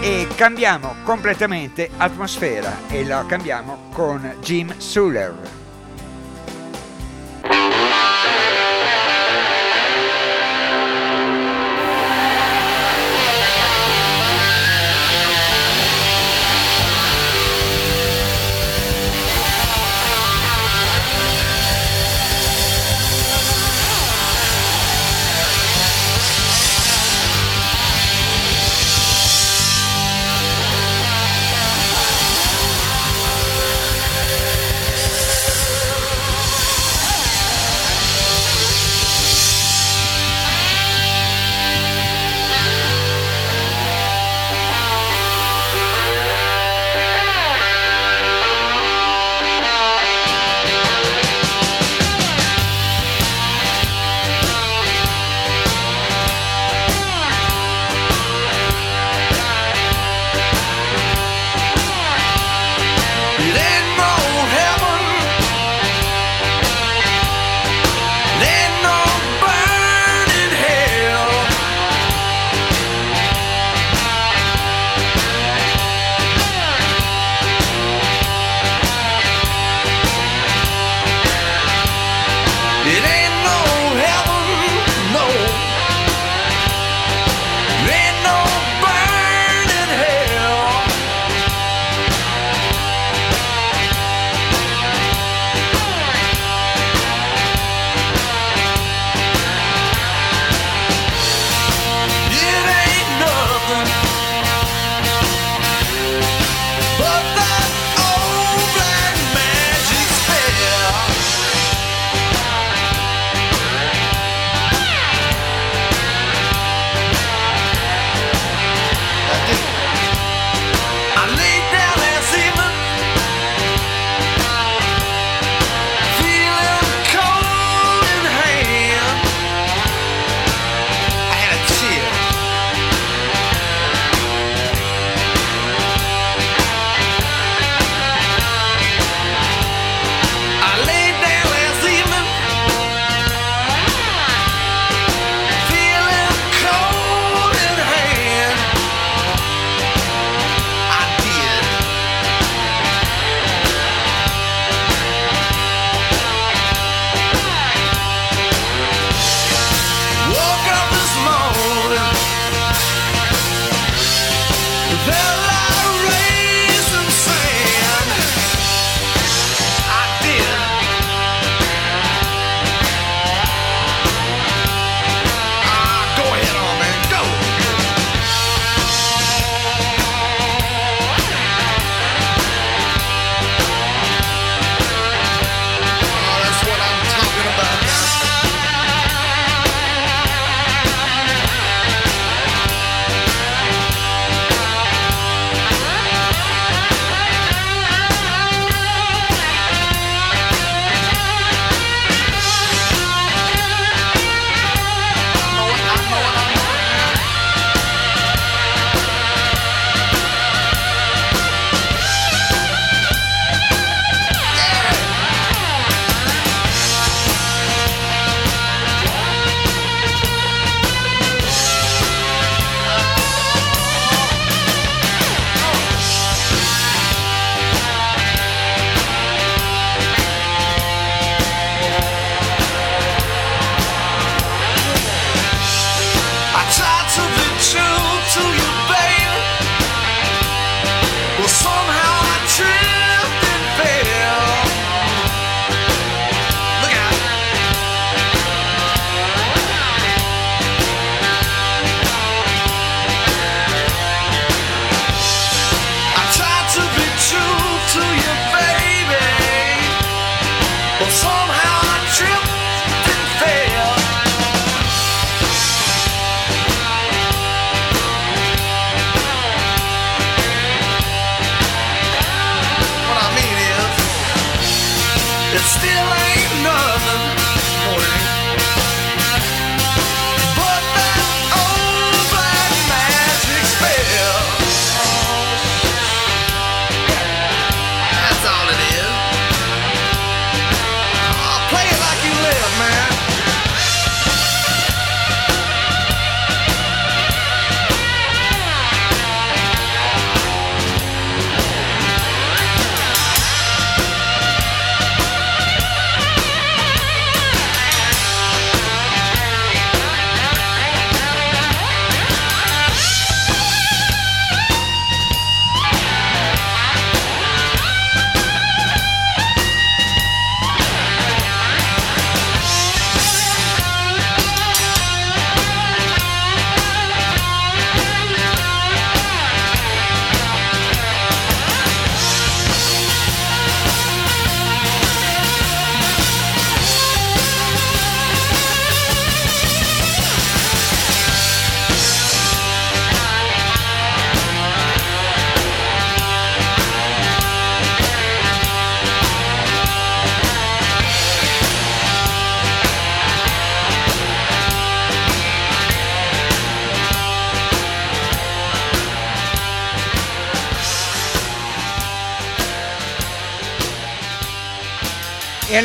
[0.00, 5.55] e cambiamo completamente atmosfera e la cambiamo con Jim Suller.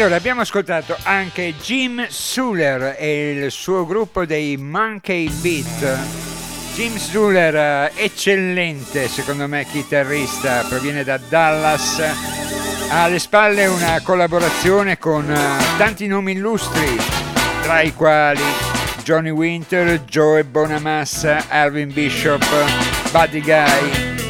[0.02, 5.99] Allora abbiamo ascoltato anche Jim Suller e il suo gruppo dei Monkey Beat.
[6.73, 11.99] Jim Suller, eh, eccellente secondo me chitarrista, proviene da Dallas,
[12.90, 15.38] ha alle spalle una collaborazione con eh,
[15.78, 16.98] tanti nomi illustri,
[17.61, 18.41] tra i quali
[19.03, 22.44] Johnny Winter, Joe Bonamassa, Alvin Bishop,
[23.11, 24.20] Buddy Guy,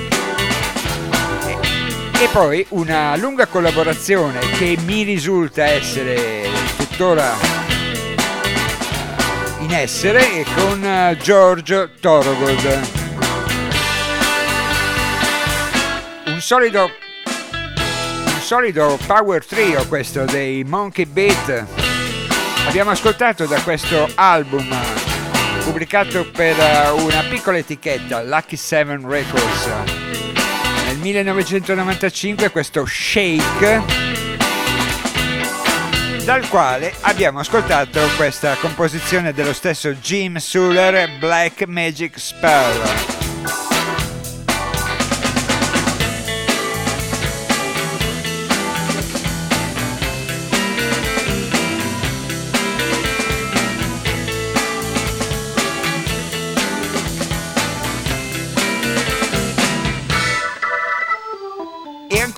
[2.21, 7.35] e poi una lunga collaborazione che mi risulta essere tuttora
[9.57, 12.89] in essere con eh, George Thorogood.
[16.27, 16.91] Un solido,
[18.25, 21.65] un solido power trio questo dei Monkey Beat.
[22.67, 24.67] Abbiamo ascoltato da questo album
[25.63, 30.10] pubblicato per eh, una piccola etichetta, Lucky Seven Records
[31.01, 33.81] 1995 questo Shake
[36.23, 43.20] dal quale abbiamo ascoltato questa composizione dello stesso Jim Suller Black Magic Spell.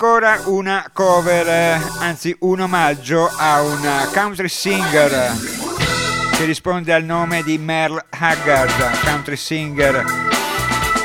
[0.04, 5.32] Ancora una cover, anzi un omaggio a un country singer
[6.36, 10.04] che risponde al nome di Merle Haggard, country singer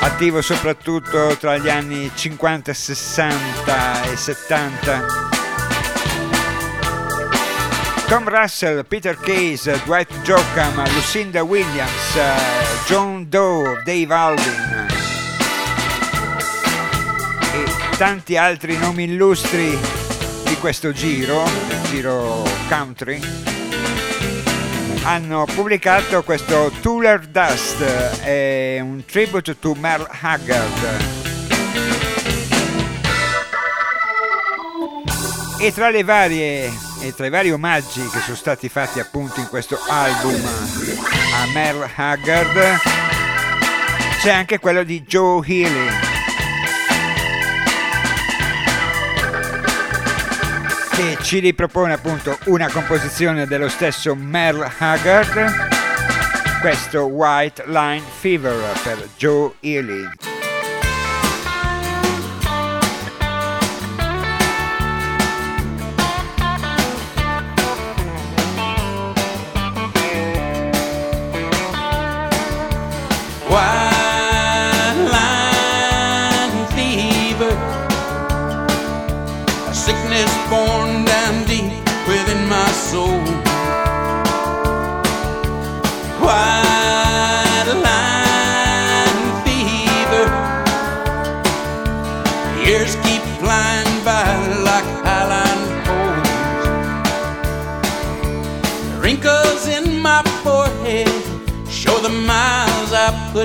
[0.01, 5.05] attivo soprattutto tra gli anni 50, 60 e 70.
[8.07, 12.19] Tom Russell, Peter Case, Dwight Jocham, Lucinda Williams,
[12.85, 14.88] John Doe, Dave Alvin
[17.99, 19.77] tanti altri nomi illustri
[20.45, 21.43] di questo giro,
[21.89, 23.19] giro country,
[25.03, 27.81] hanno pubblicato questo Tuller Dust,
[28.21, 31.05] è un tribute to Merle Haggard.
[35.59, 36.71] E tra, le varie,
[37.01, 40.41] e tra i vari omaggi che sono stati fatti appunto in questo album
[41.33, 42.77] a Merle Haggard
[44.21, 46.08] c'è anche quello di Joe Healy
[50.99, 59.07] che ci ripropone appunto una composizione dello stesso Merle Haggard, questo White Line Fever per
[59.15, 60.38] Joe Ely.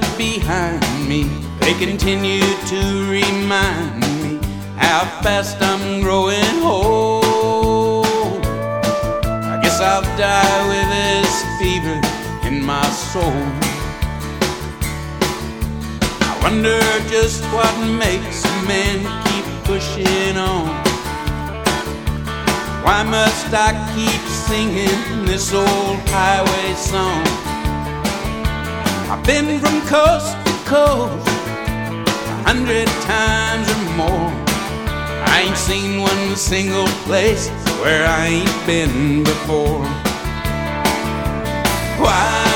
[0.01, 1.23] Put behind me,
[1.61, 4.41] they continue to remind me
[4.77, 8.45] how fast I'm growing old.
[9.53, 11.99] I guess I'll die with this fever
[12.49, 13.41] in my soul.
[16.29, 20.66] I wonder just what makes a man keep pushing on.
[22.83, 27.44] Why must I keep singing this old highway song?
[29.16, 34.31] I've been from coast to coast a hundred times or more.
[35.24, 37.49] I ain't seen one single place
[37.81, 39.85] where I ain't been before.
[42.03, 42.53] White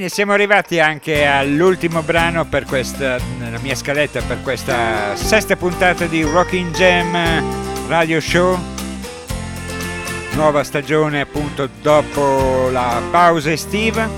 [0.00, 6.06] Bene, siamo arrivati anche all'ultimo brano per questa, nella mia scaletta per questa sesta puntata
[6.06, 8.58] di Rocking Jam Radio Show.
[10.36, 14.08] Nuova stagione appunto dopo la pausa estiva.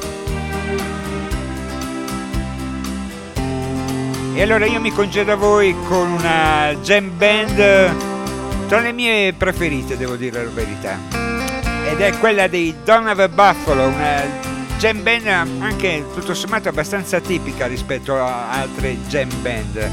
[4.35, 9.97] E allora io mi congedo a voi con una jam band tra le mie preferite,
[9.97, 10.97] devo dire la verità.
[11.91, 14.51] Ed è quella dei Don't Have a Buffalo, una
[14.83, 15.29] jam band
[15.63, 19.77] anche tutto sommato abbastanza tipica rispetto a altre jam band.
[19.77, 19.91] Eh,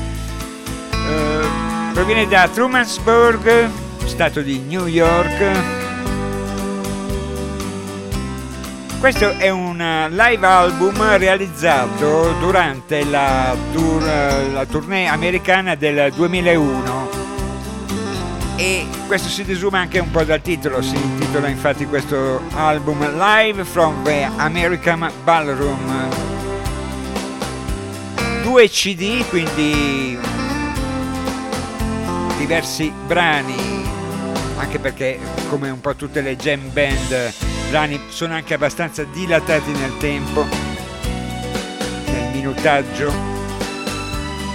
[1.94, 3.70] proviene da Trumansburg,
[4.06, 5.61] stato di New York.
[8.99, 14.03] Questo è un live album realizzato durante la, tour,
[14.52, 17.18] la tournée americana del 2001
[18.60, 23.64] e questo si desuma anche un po' dal titolo, si intitola infatti questo album Live
[23.64, 26.10] from the American Ballroom.
[28.44, 30.19] Due CD, quindi
[32.38, 33.86] diversi brani,
[34.57, 35.18] anche perché
[35.48, 37.34] come un po' tutte le jam band,
[37.69, 40.45] brani sono anche abbastanza dilatati nel tempo,
[42.07, 43.39] nel minutaggio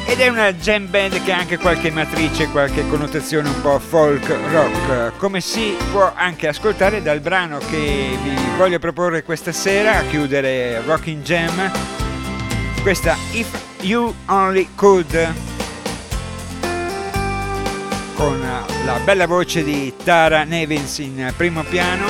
[0.07, 4.27] ed è una jam band che ha anche qualche matrice, qualche connotazione un po' folk
[4.51, 10.03] rock, come si può anche ascoltare dal brano che vi voglio proporre questa sera a
[10.03, 11.71] chiudere Rocking Jam,
[12.83, 13.49] questa If
[13.81, 15.35] You Only Could,
[18.15, 18.41] con
[18.85, 22.07] la bella voce di Tara Nevins in primo piano.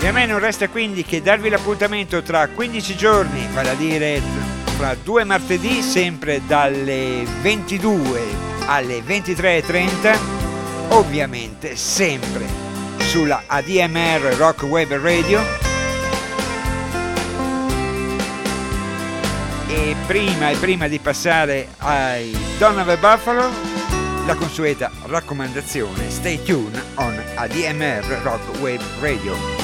[0.00, 4.20] E a me non resta quindi che darvi l'appuntamento tra 15 giorni, vale a dire
[4.84, 8.20] fra due martedì, sempre dalle 22
[8.66, 10.18] alle 23.30,
[10.90, 12.44] ovviamente sempre
[12.98, 15.40] sulla ADMR Rock Web Radio.
[19.68, 23.48] E prima e prima di passare ai Don of a Buffalo,
[24.26, 29.63] la consueta raccomandazione, stay tuned on ADMR Rock Web Radio.